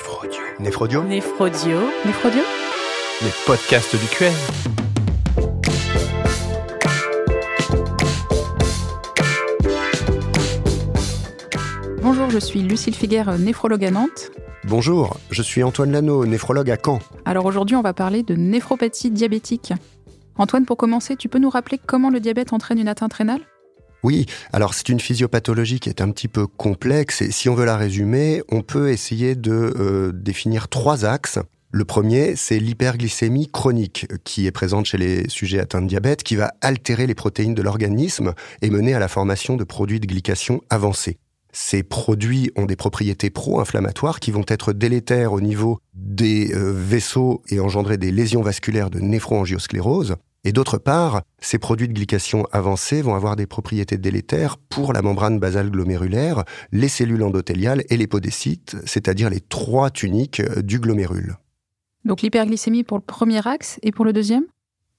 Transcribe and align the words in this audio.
Néphrodio. 0.00 0.40
Néphrodio 0.60 1.02
Néphrodio. 1.02 1.78
Néphrodio 2.06 2.40
Les 3.22 3.32
podcasts 3.44 3.94
du 3.94 4.06
QM. 4.06 4.32
Bonjour, 12.00 12.30
je 12.30 12.38
suis 12.38 12.62
Lucille 12.62 12.94
Figuère, 12.94 13.38
néphrologue 13.38 13.84
à 13.84 13.90
Nantes. 13.90 14.30
Bonjour, 14.64 15.18
je 15.30 15.42
suis 15.42 15.62
Antoine 15.62 15.92
Lano, 15.92 16.24
néphrologue 16.24 16.70
à 16.70 16.78
Caen. 16.82 17.00
Alors 17.26 17.44
aujourd'hui, 17.44 17.76
on 17.76 17.82
va 17.82 17.92
parler 17.92 18.22
de 18.22 18.34
néphropathie 18.34 19.10
diabétique. 19.10 19.74
Antoine, 20.36 20.64
pour 20.64 20.78
commencer, 20.78 21.16
tu 21.16 21.28
peux 21.28 21.38
nous 21.38 21.50
rappeler 21.50 21.78
comment 21.84 22.08
le 22.08 22.20
diabète 22.20 22.54
entraîne 22.54 22.78
une 22.78 22.88
atteinte 22.88 23.12
rénale? 23.12 23.42
Oui, 24.02 24.26
alors 24.52 24.72
c'est 24.72 24.88
une 24.88 25.00
physiopathologie 25.00 25.78
qui 25.78 25.90
est 25.90 26.00
un 26.00 26.10
petit 26.10 26.28
peu 26.28 26.46
complexe 26.46 27.20
et 27.20 27.30
si 27.30 27.48
on 27.48 27.54
veut 27.54 27.66
la 27.66 27.76
résumer, 27.76 28.42
on 28.50 28.62
peut 28.62 28.90
essayer 28.90 29.34
de 29.34 29.52
euh, 29.52 30.12
définir 30.12 30.68
trois 30.68 31.04
axes. 31.04 31.38
Le 31.72 31.84
premier, 31.84 32.34
c'est 32.34 32.58
l'hyperglycémie 32.58 33.48
chronique 33.48 34.08
qui 34.24 34.46
est 34.46 34.50
présente 34.50 34.86
chez 34.86 34.98
les 34.98 35.28
sujets 35.28 35.60
atteints 35.60 35.82
de 35.82 35.86
diabète, 35.86 36.24
qui 36.24 36.34
va 36.34 36.52
altérer 36.62 37.06
les 37.06 37.14
protéines 37.14 37.54
de 37.54 37.62
l'organisme 37.62 38.34
et 38.60 38.70
mener 38.70 38.94
à 38.94 38.98
la 38.98 39.06
formation 39.06 39.56
de 39.56 39.62
produits 39.62 40.00
de 40.00 40.06
glycation 40.06 40.62
avancés. 40.68 41.18
Ces 41.52 41.82
produits 41.82 42.50
ont 42.56 42.64
des 42.64 42.76
propriétés 42.76 43.30
pro-inflammatoires 43.30 44.18
qui 44.18 44.30
vont 44.30 44.44
être 44.48 44.72
délétères 44.72 45.32
au 45.32 45.40
niveau 45.40 45.78
des 45.94 46.54
euh, 46.54 46.72
vaisseaux 46.72 47.42
et 47.48 47.60
engendrer 47.60 47.98
des 47.98 48.12
lésions 48.12 48.42
vasculaires 48.42 48.90
de 48.90 49.00
néphroangiosclérose. 49.00 50.16
Et 50.44 50.52
d'autre 50.52 50.78
part, 50.78 51.22
ces 51.38 51.58
produits 51.58 51.88
de 51.88 51.92
glycation 51.92 52.46
avancés 52.50 53.02
vont 53.02 53.14
avoir 53.14 53.36
des 53.36 53.46
propriétés 53.46 53.98
délétères 53.98 54.56
pour 54.56 54.94
la 54.94 55.02
membrane 55.02 55.38
basale 55.38 55.70
glomérulaire, 55.70 56.44
les 56.72 56.88
cellules 56.88 57.22
endothéliales 57.22 57.84
et 57.90 57.98
les 57.98 58.06
podécytes, 58.06 58.76
c'est-à-dire 58.86 59.28
les 59.28 59.40
trois 59.40 59.90
tuniques 59.90 60.40
du 60.60 60.78
glomérule. 60.78 61.36
Donc 62.06 62.22
l'hyperglycémie 62.22 62.84
pour 62.84 62.96
le 62.96 63.04
premier 63.04 63.46
axe 63.46 63.78
et 63.82 63.92
pour 63.92 64.06
le 64.06 64.14
deuxième? 64.14 64.44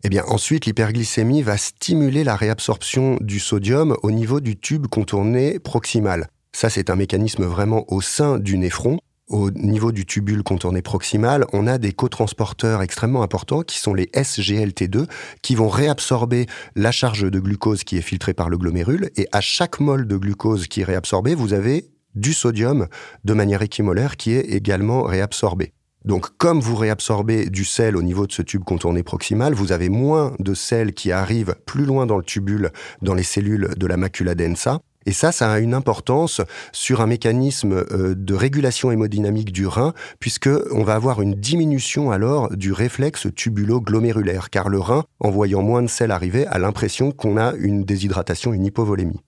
Eh 0.04 0.10
bien, 0.10 0.24
ensuite, 0.28 0.66
l'hyperglycémie 0.66 1.42
va 1.42 1.58
stimuler 1.58 2.24
la 2.24 2.36
réabsorption 2.36 3.18
du 3.22 3.40
sodium 3.40 3.96
au 4.04 4.12
niveau 4.12 4.40
du 4.40 4.58
tube 4.58 4.88
contourné 4.88 5.60
proximal. 5.60 6.28
Ça, 6.54 6.70
c'est 6.70 6.90
un 6.90 6.96
mécanisme 6.96 7.46
vraiment 7.46 7.86
au 7.88 8.02
sein 8.02 8.38
du 8.38 8.58
néphron. 8.58 9.00
Au 9.28 9.50
niveau 9.52 9.92
du 9.92 10.06
tubule 10.06 10.44
contourné 10.44 10.82
proximal, 10.82 11.46
on 11.54 11.66
a 11.66 11.78
des 11.78 11.94
cotransporteurs 11.94 12.82
extrêmement 12.82 13.24
importants 13.24 13.62
qui 13.62 13.78
sont 13.78 13.94
les 13.94 14.08
SGLT2 14.08 15.08
qui 15.42 15.56
vont 15.56 15.70
réabsorber 15.70 16.48
la 16.76 16.92
charge 16.92 17.30
de 17.30 17.40
glucose 17.40 17.84
qui 17.84 17.98
est 17.98 18.02
filtrée 18.02 18.34
par 18.34 18.50
le 18.50 18.58
glomérule 18.58 19.10
et 19.16 19.28
à 19.32 19.40
chaque 19.40 19.80
mol 19.80 20.06
de 20.06 20.18
glucose 20.18 20.68
qui 20.68 20.82
est 20.82 20.86
réabsorbé, 20.86 21.34
vous 21.34 21.54
avez 21.54 21.86
du 22.16 22.34
sodium 22.34 22.88
de 23.24 23.34
manière 23.34 23.62
équimolaire 23.62 24.18
qui 24.18 24.34
est 24.34 24.42
également 24.42 25.04
réabsorbé. 25.04 25.72
Donc, 26.04 26.36
comme 26.38 26.60
vous 26.60 26.76
réabsorbez 26.76 27.50
du 27.50 27.64
sel 27.64 27.96
au 27.96 28.02
niveau 28.02 28.26
de 28.26 28.32
ce 28.32 28.42
tube 28.42 28.64
contourné 28.64 29.04
proximal, 29.04 29.54
vous 29.54 29.72
avez 29.72 29.90
moins 29.90 30.34
de 30.40 30.54
sel 30.56 30.94
qui 30.94 31.12
arrive 31.12 31.56
plus 31.66 31.86
loin 31.86 32.08
dans 32.08 32.18
le 32.18 32.24
tubule, 32.24 32.72
dans 33.02 33.14
les 33.14 33.24
cellules 33.24 33.70
de 33.78 33.88
la 33.88 33.98
macula 33.98 34.34
densa. 34.34 34.82
Et 35.06 35.14
ça, 35.14 35.32
ça 35.32 35.52
a 35.52 35.60
une 35.60 35.74
importance 35.74 36.42
sur 36.72 37.02
un 37.02 37.08
mécanisme 37.08 37.86
euh, 37.92 38.14
de 38.16 38.34
régulation 38.34 38.92
hémodynamique 38.92 39.52
du 39.52 39.66
rein, 39.66 39.94
puisque 40.20 40.50
on 40.72 40.84
va 40.84 40.96
avoir 40.96 41.22
une 41.22 41.34
diminution 41.34 42.12
alors 42.12 42.56
du 42.56 42.72
réflexe 42.72 43.28
tubulo-glomérulaire, 43.36 44.50
car 44.50 44.70
le 44.70 44.80
rein, 44.80 45.06
en 45.20 45.32
voyant 45.32 45.64
moins 45.64 45.82
de 45.82 45.88
sel 45.88 46.12
arriver, 46.12 46.46
a 46.48 46.60
l'impression 46.60 47.12
qu'on 47.12 47.38
a 47.38 47.54
une 47.54 47.84
déshydratation, 47.84 48.54
une 48.54 48.66
hypovolémie. 48.66 49.22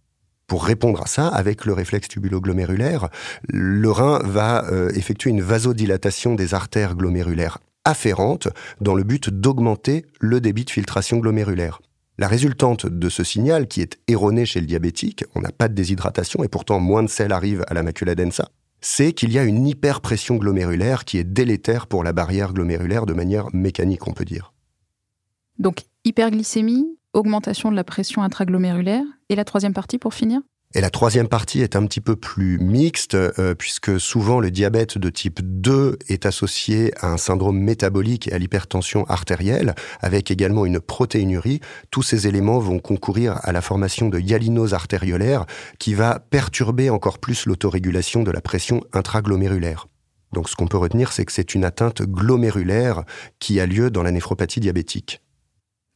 Pour 0.48 0.66
répondre 0.66 1.02
à 1.02 1.08
ça, 1.08 1.28
avec 1.28 1.66
le 1.66 1.74
réflexe 1.74 2.10
tubulo-glomérulaire, 2.10 3.10
le 3.50 3.90
rein 3.90 4.20
va 4.24 4.66
euh, 4.72 4.90
effectuer 4.94 5.32
une 5.32 5.42
vasodilatation 5.42 6.36
des 6.36 6.54
artères 6.54 6.96
glomérulaires 6.96 7.60
afférentes 7.86 8.48
dans 8.80 8.96
le 8.96 9.04
but 9.04 9.30
d'augmenter 9.30 10.06
le 10.20 10.40
débit 10.40 10.66
de 10.66 10.70
filtration 10.70 11.18
glomérulaire. 11.18 11.82
La 12.20 12.28
résultante 12.28 12.86
de 12.86 13.10
ce 13.10 13.24
signal, 13.24 13.68
qui 13.68 13.82
est 13.82 13.98
erroné 14.08 14.46
chez 14.46 14.62
le 14.62 14.68
diabétique, 14.68 15.26
on 15.34 15.42
n'a 15.42 15.52
pas 15.52 15.68
de 15.68 15.74
déshydratation 15.74 16.44
et 16.44 16.48
pourtant 16.48 16.80
moins 16.80 17.02
de 17.02 17.08
sel 17.08 17.32
arrive 17.32 17.66
à 17.68 17.74
la 17.74 17.82
macula 17.82 18.14
densa, 18.14 18.50
c'est 18.82 19.14
qu'il 19.14 19.32
y 19.32 19.40
a 19.40 19.44
une 19.44 19.66
hyperpression 19.66 20.36
glomérulaire 20.36 21.06
qui 21.06 21.18
est 21.18 21.24
délétère 21.24 21.88
pour 21.88 22.04
la 22.04 22.14
barrière 22.14 22.54
glomérulaire 22.54 23.08
de 23.08 23.14
manière 23.14 23.48
mécanique, 23.54 24.08
on 24.08 24.14
peut 24.14 24.26
dire. 24.26 24.54
Donc 25.58 25.86
hyperglycémie, 26.06 26.86
augmentation 27.14 27.72
de 27.72 27.76
la 27.76 27.84
pression 27.84 28.22
intraglomérulaire 28.22 29.06
et 29.30 29.36
la 29.36 29.46
troisième 29.46 29.74
partie 29.74 29.98
pour 29.98 30.14
finir? 30.14 30.42
Et 30.76 30.82
la 30.82 30.90
troisième 30.90 31.28
partie 31.28 31.62
est 31.62 31.76
un 31.76 31.86
petit 31.86 32.02
peu 32.02 32.16
plus 32.16 32.58
mixte, 32.60 33.14
euh, 33.16 33.54
puisque 33.56 34.00
souvent 34.00 34.40
le 34.40 34.50
diabète 34.50 34.98
de 34.98 35.10
type 35.10 35.40
2 35.42 36.00
est 36.10 36.26
associé 36.26 36.94
à 37.00 37.12
un 37.12 37.18
syndrome 37.18 37.60
métabolique 37.60 38.28
et 38.28 38.34
à 38.34 38.40
l'hypertension 38.40 39.06
artérielle, 39.06 39.76
avec 40.02 40.32
également 40.32 40.66
une 40.66 40.80
protéinurie. 40.80 41.60
Tous 41.92 42.02
ces 42.02 42.28
éléments 42.28 42.60
vont 42.60 42.80
concourir 42.80 43.40
à 43.44 43.52
la 43.52 43.62
formation 43.62 44.10
de 44.10 44.20
hyalinose 44.20 44.74
artériolaire, 44.74 45.46
qui 45.78 45.94
va 45.94 46.20
perturber 46.20 46.90
encore 46.90 47.20
plus 47.20 47.46
l'autorégulation 47.46 48.24
de 48.24 48.32
la 48.32 48.42
pression 48.42 48.84
intraglomérulaire. 48.94 49.88
Donc 50.34 50.50
ce 50.50 50.56
qu'on 50.56 50.68
peut 50.68 50.78
retenir, 50.78 51.12
c'est 51.12 51.26
que 51.26 51.32
c'est 51.32 51.54
une 51.54 51.64
atteinte 51.64 52.02
glomérulaire 52.02 53.04
qui 53.40 53.60
a 53.60 53.68
lieu 53.68 53.92
dans 53.92 54.04
la 54.04 54.12
néphropathie 54.12 54.60
diabétique. 54.60 55.23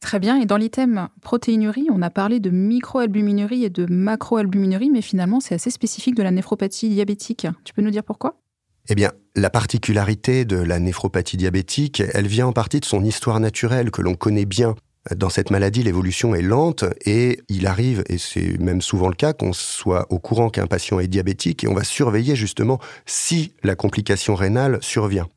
Très 0.00 0.20
bien. 0.20 0.40
Et 0.40 0.46
dans 0.46 0.56
l'item 0.56 1.08
protéinurie, 1.22 1.88
on 1.90 2.02
a 2.02 2.10
parlé 2.10 2.40
de 2.40 2.50
microalbuminurie 2.50 3.64
et 3.64 3.70
de 3.70 3.86
macroalbuminurie, 3.92 4.90
mais 4.90 5.02
finalement, 5.02 5.40
c'est 5.40 5.54
assez 5.54 5.70
spécifique 5.70 6.14
de 6.14 6.22
la 6.22 6.30
néphropathie 6.30 6.88
diabétique. 6.88 7.46
Tu 7.64 7.74
peux 7.74 7.82
nous 7.82 7.90
dire 7.90 8.04
pourquoi? 8.04 8.40
Eh 8.88 8.94
bien, 8.94 9.12
la 9.34 9.50
particularité 9.50 10.44
de 10.44 10.56
la 10.56 10.78
néphropathie 10.78 11.36
diabétique, 11.36 12.02
elle 12.14 12.26
vient 12.26 12.46
en 12.46 12.52
partie 12.52 12.80
de 12.80 12.86
son 12.86 13.04
histoire 13.04 13.38
naturelle 13.38 13.90
que 13.90 14.00
l'on 14.00 14.14
connaît 14.14 14.46
bien. 14.46 14.76
Dans 15.14 15.30
cette 15.30 15.50
maladie, 15.50 15.82
l'évolution 15.82 16.34
est 16.34 16.42
lente 16.42 16.84
et 17.04 17.40
il 17.48 17.66
arrive, 17.66 18.02
et 18.08 18.18
c'est 18.18 18.58
même 18.58 18.80
souvent 18.80 19.08
le 19.08 19.14
cas, 19.14 19.32
qu'on 19.32 19.52
soit 19.52 20.06
au 20.10 20.18
courant 20.18 20.48
qu'un 20.50 20.66
patient 20.66 21.00
est 21.00 21.08
diabétique 21.08 21.64
et 21.64 21.68
on 21.68 21.74
va 21.74 21.84
surveiller 21.84 22.36
justement 22.36 22.78
si 23.04 23.52
la 23.62 23.74
complication 23.74 24.34
rénale 24.34 24.78
survient. 24.80 25.28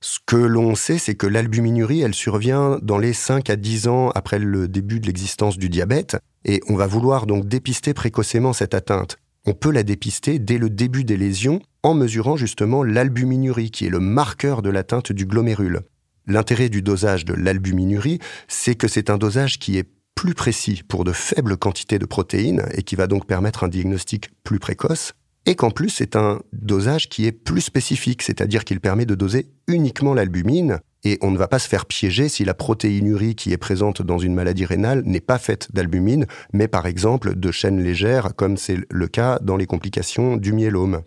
Ce 0.00 0.18
que 0.24 0.36
l'on 0.36 0.76
sait, 0.76 0.98
c'est 0.98 1.16
que 1.16 1.26
l'albuminurie, 1.26 2.02
elle 2.02 2.14
survient 2.14 2.78
dans 2.82 2.98
les 2.98 3.12
5 3.12 3.50
à 3.50 3.56
10 3.56 3.88
ans 3.88 4.10
après 4.10 4.38
le 4.38 4.68
début 4.68 5.00
de 5.00 5.06
l'existence 5.06 5.58
du 5.58 5.68
diabète, 5.68 6.16
et 6.44 6.60
on 6.68 6.76
va 6.76 6.86
vouloir 6.86 7.26
donc 7.26 7.46
dépister 7.48 7.94
précocement 7.94 8.52
cette 8.52 8.74
atteinte. 8.74 9.16
On 9.44 9.54
peut 9.54 9.72
la 9.72 9.82
dépister 9.82 10.38
dès 10.38 10.58
le 10.58 10.70
début 10.70 11.04
des 11.04 11.16
lésions 11.16 11.60
en 11.82 11.94
mesurant 11.94 12.36
justement 12.36 12.84
l'albuminurie, 12.84 13.70
qui 13.72 13.86
est 13.86 13.90
le 13.90 13.98
marqueur 13.98 14.62
de 14.62 14.70
l'atteinte 14.70 15.10
du 15.10 15.26
glomérule. 15.26 15.80
L'intérêt 16.26 16.68
du 16.68 16.82
dosage 16.82 17.24
de 17.24 17.34
l'albuminurie, 17.34 18.20
c'est 18.46 18.74
que 18.74 18.86
c'est 18.86 19.10
un 19.10 19.18
dosage 19.18 19.58
qui 19.58 19.78
est 19.78 19.88
plus 20.14 20.34
précis 20.34 20.82
pour 20.86 21.04
de 21.04 21.12
faibles 21.12 21.56
quantités 21.56 21.98
de 21.98 22.04
protéines 22.04 22.68
et 22.72 22.82
qui 22.82 22.96
va 22.96 23.06
donc 23.06 23.26
permettre 23.26 23.64
un 23.64 23.68
diagnostic 23.68 24.30
plus 24.44 24.58
précoce 24.58 25.14
et 25.46 25.54
qu'en 25.54 25.70
plus 25.70 25.90
c'est 25.90 26.16
un 26.16 26.40
dosage 26.52 27.08
qui 27.08 27.26
est 27.26 27.32
plus 27.32 27.60
spécifique, 27.60 28.22
c'est-à-dire 28.22 28.64
qu'il 28.64 28.80
permet 28.80 29.06
de 29.06 29.14
doser 29.14 29.46
uniquement 29.66 30.14
l'albumine, 30.14 30.80
et 31.04 31.18
on 31.22 31.30
ne 31.30 31.38
va 31.38 31.48
pas 31.48 31.58
se 31.58 31.68
faire 31.68 31.86
piéger 31.86 32.28
si 32.28 32.44
la 32.44 32.54
protéinurie 32.54 33.34
qui 33.34 33.52
est 33.52 33.56
présente 33.58 34.02
dans 34.02 34.18
une 34.18 34.34
maladie 34.34 34.64
rénale 34.64 35.02
n'est 35.04 35.20
pas 35.20 35.38
faite 35.38 35.68
d'albumine, 35.72 36.26
mais 36.52 36.68
par 36.68 36.86
exemple 36.86 37.36
de 37.36 37.52
chaînes 37.52 37.82
légères, 37.82 38.34
comme 38.34 38.56
c'est 38.56 38.78
le 38.90 39.06
cas 39.06 39.38
dans 39.40 39.56
les 39.56 39.66
complications 39.66 40.36
du 40.36 40.52
myélome. 40.52 41.02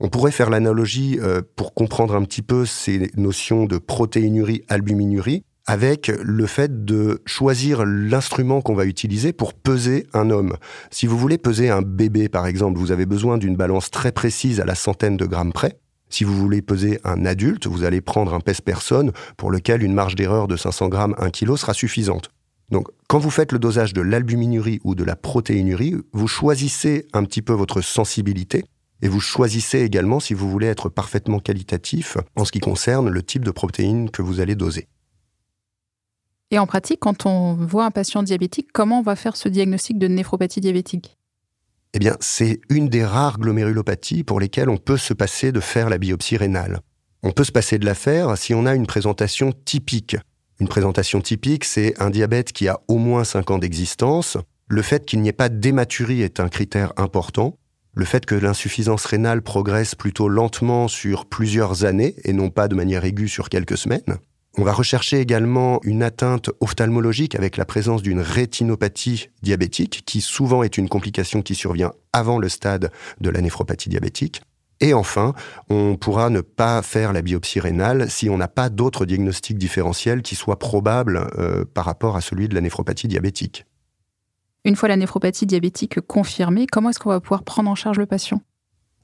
On 0.00 0.08
pourrait 0.08 0.32
faire 0.32 0.50
l'analogie 0.50 1.18
euh, 1.20 1.40
pour 1.56 1.74
comprendre 1.74 2.14
un 2.16 2.24
petit 2.24 2.42
peu 2.42 2.66
ces 2.66 3.10
notions 3.16 3.66
de 3.66 3.78
protéinurie, 3.78 4.62
albuminurie, 4.68 5.44
avec 5.66 6.08
le 6.22 6.46
fait 6.46 6.84
de 6.84 7.22
choisir 7.24 7.84
l'instrument 7.86 8.60
qu'on 8.60 8.74
va 8.74 8.84
utiliser 8.84 9.32
pour 9.32 9.54
peser 9.54 10.06
un 10.12 10.30
homme. 10.30 10.56
Si 10.90 11.06
vous 11.06 11.18
voulez 11.18 11.38
peser 11.38 11.70
un 11.70 11.82
bébé, 11.82 12.28
par 12.28 12.46
exemple, 12.46 12.78
vous 12.78 12.92
avez 12.92 13.06
besoin 13.06 13.38
d'une 13.38 13.56
balance 13.56 13.90
très 13.90 14.12
précise 14.12 14.60
à 14.60 14.64
la 14.64 14.74
centaine 14.74 15.16
de 15.16 15.26
grammes 15.26 15.52
près. 15.52 15.78
Si 16.10 16.22
vous 16.22 16.36
voulez 16.36 16.62
peser 16.62 17.00
un 17.02 17.24
adulte, 17.24 17.66
vous 17.66 17.84
allez 17.84 18.00
prendre 18.00 18.34
un 18.34 18.40
pèse-personne 18.40 19.12
pour 19.36 19.50
lequel 19.50 19.82
une 19.82 19.94
marge 19.94 20.14
d'erreur 20.14 20.48
de 20.48 20.56
500 20.56 20.88
grammes, 20.88 21.14
1 21.18 21.30
kg 21.30 21.56
sera 21.56 21.74
suffisante. 21.74 22.30
Donc, 22.70 22.88
quand 23.08 23.18
vous 23.18 23.30
faites 23.30 23.52
le 23.52 23.58
dosage 23.58 23.92
de 23.92 24.00
l'albuminurie 24.00 24.80
ou 24.84 24.94
de 24.94 25.04
la 25.04 25.16
protéinurie, 25.16 25.96
vous 26.12 26.28
choisissez 26.28 27.06
un 27.12 27.24
petit 27.24 27.42
peu 27.42 27.52
votre 27.52 27.80
sensibilité 27.80 28.64
et 29.02 29.08
vous 29.08 29.20
choisissez 29.20 29.80
également 29.80 30.20
si 30.20 30.34
vous 30.34 30.48
voulez 30.48 30.66
être 30.66 30.88
parfaitement 30.88 31.38
qualitatif 31.38 32.16
en 32.36 32.44
ce 32.44 32.52
qui 32.52 32.60
concerne 32.60 33.08
le 33.08 33.22
type 33.22 33.44
de 33.44 33.50
protéines 33.50 34.10
que 34.10 34.22
vous 34.22 34.40
allez 34.40 34.54
doser. 34.54 34.88
Et 36.54 36.58
en 36.60 36.68
pratique, 36.68 37.00
quand 37.00 37.26
on 37.26 37.54
voit 37.54 37.84
un 37.84 37.90
patient 37.90 38.22
diabétique, 38.22 38.68
comment 38.72 39.00
on 39.00 39.02
va 39.02 39.16
faire 39.16 39.34
ce 39.36 39.48
diagnostic 39.48 39.98
de 39.98 40.06
néphropathie 40.06 40.60
diabétique? 40.60 41.18
Eh 41.94 41.98
bien, 41.98 42.16
c'est 42.20 42.60
une 42.70 42.88
des 42.88 43.04
rares 43.04 43.40
glomérulopathies 43.40 44.22
pour 44.22 44.38
lesquelles 44.38 44.68
on 44.68 44.76
peut 44.76 44.96
se 44.96 45.14
passer 45.14 45.50
de 45.50 45.58
faire 45.58 45.88
la 45.88 45.98
biopsie 45.98 46.36
rénale. 46.36 46.78
On 47.24 47.32
peut 47.32 47.42
se 47.42 47.50
passer 47.50 47.80
de 47.80 47.84
la 47.84 47.96
faire 47.96 48.38
si 48.38 48.54
on 48.54 48.66
a 48.66 48.76
une 48.76 48.86
présentation 48.86 49.52
typique. 49.64 50.16
Une 50.60 50.68
présentation 50.68 51.20
typique, 51.20 51.64
c'est 51.64 52.00
un 52.00 52.10
diabète 52.10 52.52
qui 52.52 52.68
a 52.68 52.78
au 52.86 52.98
moins 52.98 53.24
5 53.24 53.50
ans 53.50 53.58
d'existence. 53.58 54.38
Le 54.68 54.82
fait 54.82 55.04
qu'il 55.04 55.22
n'y 55.22 55.30
ait 55.30 55.32
pas 55.32 55.48
d'hématurie 55.48 56.22
est 56.22 56.38
un 56.38 56.48
critère 56.48 56.92
important. 56.96 57.58
le 57.94 58.04
fait 58.04 58.26
que 58.26 58.34
l'insuffisance 58.34 59.04
rénale 59.04 59.42
progresse 59.42 59.94
plutôt 59.94 60.28
lentement 60.28 60.88
sur 60.88 61.26
plusieurs 61.26 61.84
années 61.84 62.14
et 62.24 62.32
non 62.32 62.50
pas 62.50 62.68
de 62.68 62.74
manière 62.74 63.04
aiguë 63.04 63.28
sur 63.28 63.48
quelques 63.48 63.78
semaines. 63.78 64.18
On 64.56 64.62
va 64.62 64.72
rechercher 64.72 65.18
également 65.18 65.80
une 65.82 66.04
atteinte 66.04 66.50
ophtalmologique 66.60 67.34
avec 67.34 67.56
la 67.56 67.64
présence 67.64 68.02
d'une 68.02 68.20
rétinopathie 68.20 69.30
diabétique, 69.42 70.04
qui 70.06 70.20
souvent 70.20 70.62
est 70.62 70.78
une 70.78 70.88
complication 70.88 71.42
qui 71.42 71.56
survient 71.56 71.92
avant 72.12 72.38
le 72.38 72.48
stade 72.48 72.92
de 73.20 73.30
la 73.30 73.40
néphropathie 73.40 73.88
diabétique. 73.88 74.42
Et 74.80 74.94
enfin, 74.94 75.34
on 75.70 75.96
pourra 75.96 76.30
ne 76.30 76.40
pas 76.40 76.82
faire 76.82 77.12
la 77.12 77.22
biopsie 77.22 77.58
rénale 77.58 78.10
si 78.10 78.30
on 78.30 78.36
n'a 78.36 78.48
pas 78.48 78.68
d'autres 78.68 79.06
diagnostics 79.06 79.58
différentiels 79.58 80.22
qui 80.22 80.36
soient 80.36 80.58
probables 80.58 81.28
euh, 81.38 81.64
par 81.64 81.84
rapport 81.84 82.16
à 82.16 82.20
celui 82.20 82.48
de 82.48 82.54
la 82.54 82.60
néphropathie 82.60 83.08
diabétique. 83.08 83.66
Une 84.64 84.76
fois 84.76 84.88
la 84.88 84.96
néphropathie 84.96 85.46
diabétique 85.46 86.00
confirmée, 86.00 86.66
comment 86.70 86.90
est-ce 86.90 87.00
qu'on 87.00 87.10
va 87.10 87.20
pouvoir 87.20 87.42
prendre 87.42 87.70
en 87.70 87.74
charge 87.74 87.98
le 87.98 88.06
patient? 88.06 88.40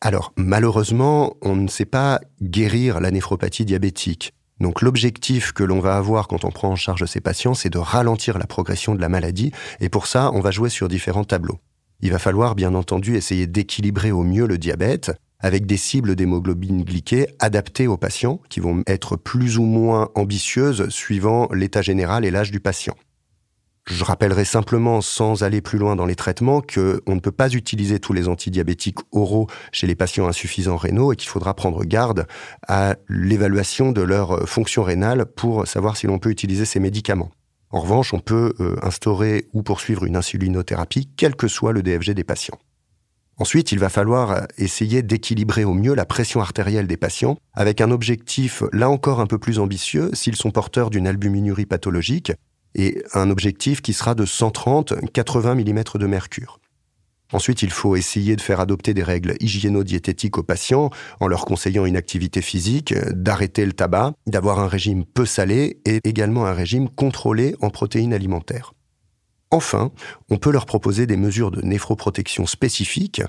Alors, 0.01 0.33
malheureusement, 0.37 1.37
on 1.43 1.57
ne 1.57 1.69
sait 1.69 1.85
pas 1.85 2.21
guérir 2.41 3.01
la 3.01 3.11
néphropathie 3.11 3.65
diabétique. 3.65 4.33
Donc 4.61 4.83
l'objectif 4.83 5.53
que 5.53 5.65
l'on 5.65 5.81
va 5.81 5.97
avoir 5.97 6.29
quand 6.29 6.45
on 6.45 6.51
prend 6.51 6.69
en 6.69 6.77
charge 6.77 7.07
ces 7.07 7.21
patients, 7.21 7.55
c'est 7.55 7.71
de 7.71 7.79
ralentir 7.79 8.39
la 8.39 8.47
progression 8.47 8.95
de 8.95 9.01
la 9.01 9.09
maladie, 9.09 9.53
et 9.81 9.89
pour 9.89 10.07
ça, 10.07 10.31
on 10.35 10.41
va 10.41 10.51
jouer 10.51 10.69
sur 10.69 10.89
différents 10.89 11.25
tableaux. 11.25 11.59
Il 12.03 12.13
va 12.13 12.19
falloir 12.19 12.55
bien 12.55 12.75
entendu 12.75 13.17
essayer 13.17 13.47
d'équilibrer 13.47 14.13
au 14.13 14.23
mieux 14.23 14.47
le 14.47 14.59
diabète, 14.59 15.13
avec 15.39 15.65
des 15.65 15.79
cibles 15.79 16.15
d'hémoglobine 16.15 16.85
glyquée 16.85 17.27
adaptées 17.39 17.87
aux 17.87 17.97
patients, 17.97 18.41
qui 18.51 18.61
vont 18.61 18.83
être 18.87 19.17
plus 19.17 19.59
ou 19.59 19.65
moins 19.65 20.11
ambitieuses 20.15 20.89
suivant 20.91 21.49
l'état 21.53 21.83
général 21.83 22.25
et 22.27 22.31
l'âge 22.31 22.51
du 22.51 22.61
patient. 22.61 22.95
Je 23.87 24.05
rappellerai 24.05 24.45
simplement, 24.45 25.01
sans 25.01 25.43
aller 25.43 25.61
plus 25.61 25.79
loin 25.79 25.97
dans 25.97 26.07
les 26.07 26.15
traitements, 26.15 26.61
qu'on 26.61 27.15
ne 27.15 27.21
peut 27.21 27.33
pas 27.33 27.53
utiliser 27.53 27.99
tous 27.99 28.13
les 28.13 28.29
antidiabétiques 28.29 28.99
oraux 29.11 29.49
chez 29.73 29.87
les 29.87 29.95
patients 29.95 30.29
insuffisants 30.29 30.77
rénaux 30.77 31.13
et 31.13 31.17
qu'il 31.17 31.29
faudra 31.29 31.55
prendre 31.55 31.85
garde 31.85 32.27
à 32.69 32.97
l'évaluation 33.09 33.91
de 33.93 34.03
leur 34.03 34.49
fonction 34.49 34.83
rénale 34.83 35.27
pour 35.27 35.67
savoir 35.67 35.97
si 35.97 36.07
l'on 36.07 36.19
peut 36.19 36.31
utiliser 36.31 36.65
ces 36.65 36.79
médicaments. 36.79 37.31
En 37.71 37.81
revanche, 37.81 38.13
on 38.13 38.19
peut 38.19 38.55
euh, 38.61 38.77
instaurer 38.83 39.49
ou 39.53 39.63
poursuivre 39.63 40.05
une 40.05 40.17
insulinothérapie, 40.17 41.09
quel 41.17 41.37
que 41.37 41.49
soit 41.49 41.73
le 41.73 41.83
DFG 41.83 42.11
des 42.11 42.25
patients. 42.25 42.59
Ensuite, 43.41 43.73
il 43.73 43.79
va 43.79 43.89
falloir 43.89 44.43
essayer 44.59 45.03
d'équilibrer 45.03 45.65
au 45.65 45.73
mieux 45.73 45.95
la 45.95 46.05
pression 46.05 46.41
artérielle 46.41 46.87
des 46.87 46.99
patients 46.99 47.39
avec 47.55 47.81
un 47.81 47.91
objectif 47.91 48.63
là 48.73 48.91
encore 48.91 49.19
un 49.19 49.27
peu 49.27 49.39
plus 49.39 49.59
ambitieux 49.59 50.11
s'ils 50.13 50.37
sont 50.37 50.51
porteurs 50.51 50.91
d'une 50.91 51.07
albuminurie 51.07 51.65
pathologique 51.65 52.33
et 52.75 53.03
un 53.15 53.31
objectif 53.31 53.83
qui 53.83 53.93
sera 53.93 54.15
de 54.15 54.25
130-80 54.25 55.55
mm 55.55 55.99
de 55.99 56.07
mercure. 56.07 56.61
Ensuite, 57.33 57.63
il 57.63 57.71
faut 57.71 57.95
essayer 57.95 58.35
de 58.35 58.41
faire 58.41 58.61
adopter 58.61 58.93
des 58.93 59.05
règles 59.05 59.37
hygiéno-diététiques 59.41 60.39
aux 60.39 60.43
patients 60.43 60.91
en 61.21 61.29
leur 61.29 61.45
conseillant 61.45 61.87
une 61.87 61.97
activité 61.97 62.43
physique, 62.43 62.93
d'arrêter 63.13 63.65
le 63.65 63.73
tabac, 63.73 64.15
d'avoir 64.27 64.59
un 64.59 64.67
régime 64.67 65.05
peu 65.05 65.27
salé 65.27 65.81
et 65.85 66.01
également 66.05 66.47
un 66.47 66.53
régime 66.53 66.89
contrôlé 66.89 67.55
en 67.61 67.71
protéines 67.71 68.15
alimentaires. 68.15 68.73
Enfin, 69.53 69.93
on 70.29 70.39
peut 70.39 70.51
leur 70.51 70.67
proposer 70.67 71.07
des 71.07 71.17
mesures 71.17 71.51
de 71.51 71.61
néphroprotection 71.63 72.47
spécifiques 72.47 73.23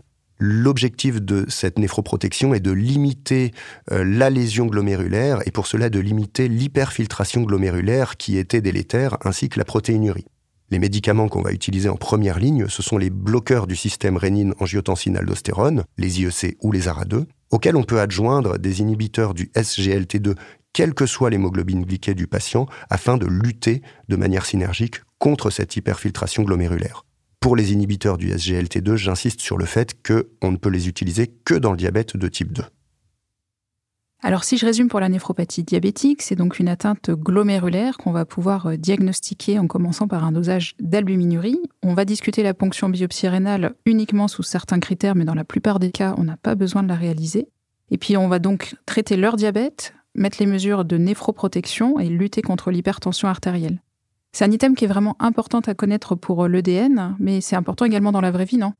L'objectif 0.43 1.21
de 1.21 1.45
cette 1.49 1.77
néphroprotection 1.77 2.55
est 2.55 2.59
de 2.59 2.71
limiter 2.71 3.51
euh, 3.91 4.03
la 4.03 4.31
lésion 4.31 4.65
glomérulaire 4.65 5.37
et 5.45 5.51
pour 5.51 5.67
cela 5.67 5.91
de 5.91 5.99
limiter 5.99 6.47
l'hyperfiltration 6.47 7.43
glomérulaire 7.43 8.17
qui 8.17 8.39
était 8.39 8.59
délétère 8.59 9.19
ainsi 9.23 9.49
que 9.49 9.59
la 9.59 9.65
protéinurie. 9.65 10.25
Les 10.71 10.79
médicaments 10.79 11.27
qu'on 11.27 11.43
va 11.43 11.51
utiliser 11.51 11.89
en 11.89 11.95
première 11.95 12.39
ligne, 12.39 12.65
ce 12.69 12.81
sont 12.81 12.97
les 12.97 13.11
bloqueurs 13.11 13.67
du 13.67 13.75
système 13.75 14.17
rénine-angiotensine-aldostérone, 14.17 15.83
les 15.99 16.21
IEC 16.21 16.57
ou 16.63 16.71
les 16.71 16.87
ARA2, 16.87 17.25
auxquels 17.51 17.75
on 17.75 17.83
peut 17.83 17.99
adjoindre 17.99 18.57
des 18.57 18.81
inhibiteurs 18.81 19.35
du 19.35 19.51
SGLT2, 19.53 20.35
quelle 20.73 20.95
que 20.95 21.05
soit 21.05 21.29
l'hémoglobine 21.29 21.85
glyquée 21.85 22.15
du 22.15 22.25
patient, 22.25 22.65
afin 22.89 23.17
de 23.17 23.27
lutter 23.27 23.83
de 24.09 24.15
manière 24.15 24.47
synergique 24.47 25.01
contre 25.19 25.51
cette 25.51 25.75
hyperfiltration 25.75 26.41
glomérulaire. 26.41 27.05
Pour 27.41 27.55
les 27.55 27.73
inhibiteurs 27.73 28.19
du 28.19 28.29
SGLT2, 28.29 28.95
j'insiste 28.97 29.41
sur 29.41 29.57
le 29.57 29.65
fait 29.65 29.95
qu'on 30.07 30.51
ne 30.51 30.57
peut 30.57 30.69
les 30.69 30.87
utiliser 30.87 31.25
que 31.25 31.55
dans 31.55 31.71
le 31.71 31.77
diabète 31.77 32.15
de 32.15 32.27
type 32.27 32.53
2. 32.53 32.61
Alors 34.21 34.43
si 34.43 34.57
je 34.57 34.65
résume 34.67 34.89
pour 34.89 34.99
la 34.99 35.09
néphropathie 35.09 35.63
diabétique, 35.63 36.21
c'est 36.21 36.35
donc 36.35 36.59
une 36.59 36.67
atteinte 36.67 37.09
glomérulaire 37.09 37.97
qu'on 37.97 38.11
va 38.11 38.25
pouvoir 38.25 38.67
euh, 38.67 38.77
diagnostiquer 38.77 39.57
en 39.57 39.65
commençant 39.65 40.07
par 40.07 40.23
un 40.23 40.31
dosage 40.31 40.75
d'albuminurie. 40.79 41.59
On 41.81 41.95
va 41.95 42.05
discuter 42.05 42.43
la 42.43 42.53
ponction 42.53 42.89
biopsie 42.89 43.27
rénale 43.27 43.73
uniquement 43.87 44.27
sous 44.27 44.43
certains 44.43 44.79
critères, 44.79 45.15
mais 45.15 45.25
dans 45.25 45.33
la 45.33 45.43
plupart 45.43 45.79
des 45.79 45.91
cas, 45.91 46.13
on 46.19 46.25
n'a 46.25 46.37
pas 46.37 46.53
besoin 46.53 46.83
de 46.83 46.89
la 46.89 46.95
réaliser. 46.95 47.47
Et 47.89 47.97
puis 47.97 48.17
on 48.17 48.27
va 48.27 48.37
donc 48.37 48.75
traiter 48.85 49.17
leur 49.17 49.35
diabète, 49.35 49.95
mettre 50.13 50.37
les 50.39 50.45
mesures 50.45 50.85
de 50.85 50.97
néphroprotection 50.99 51.99
et 51.99 52.07
lutter 52.07 52.43
contre 52.43 52.69
l'hypertension 52.69 53.27
artérielle. 53.27 53.81
C'est 54.31 54.45
un 54.45 54.51
item 54.51 54.75
qui 54.75 54.85
est 54.85 54.87
vraiment 54.87 55.15
important 55.19 55.59
à 55.59 55.73
connaître 55.73 56.15
pour 56.15 56.45
euh, 56.45 56.47
l'EDN, 56.47 57.15
mais 57.19 57.41
c'est 57.41 57.55
important 57.55 57.85
également 57.85 58.11
dans 58.11 58.21
la 58.21 58.31
vraie 58.31 58.45
vie, 58.45 58.57
non? 58.57 58.73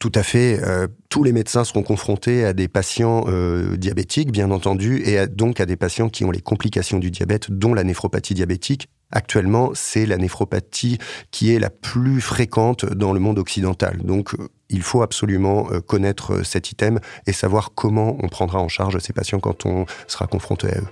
Tout 0.00 0.10
à 0.16 0.24
fait. 0.24 0.60
Euh, 0.64 0.88
tous 1.08 1.22
les 1.22 1.30
médecins 1.30 1.62
seront 1.62 1.84
confrontés 1.84 2.44
à 2.44 2.52
des 2.52 2.66
patients 2.66 3.24
euh, 3.28 3.76
diabétiques, 3.76 4.32
bien 4.32 4.50
entendu, 4.50 5.00
et 5.04 5.28
donc 5.28 5.60
à 5.60 5.66
des 5.66 5.76
patients 5.76 6.08
qui 6.08 6.24
ont 6.24 6.32
les 6.32 6.40
complications 6.40 6.98
du 6.98 7.12
diabète, 7.12 7.52
dont 7.52 7.72
la 7.72 7.84
néphropathie 7.84 8.34
diabétique. 8.34 8.88
Actuellement, 9.12 9.70
c'est 9.74 10.06
la 10.06 10.16
néphropathie 10.16 10.98
qui 11.30 11.54
est 11.54 11.60
la 11.60 11.70
plus 11.70 12.20
fréquente 12.20 12.84
dans 12.86 13.12
le 13.12 13.20
monde 13.20 13.38
occidental. 13.38 13.98
Donc, 14.02 14.34
il 14.70 14.82
faut 14.82 15.02
absolument 15.02 15.64
connaître 15.86 16.44
cet 16.44 16.72
item 16.72 16.98
et 17.26 17.32
savoir 17.32 17.72
comment 17.74 18.16
on 18.22 18.28
prendra 18.28 18.58
en 18.58 18.68
charge 18.68 18.98
ces 19.00 19.12
patients 19.12 19.38
quand 19.38 19.66
on 19.66 19.84
sera 20.08 20.26
confronté 20.26 20.68
à 20.68 20.78
eux. 20.78 20.88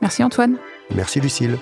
Merci 0.00 0.24
Antoine. 0.24 0.56
Merci 0.94 1.20
Lucille. 1.20 1.58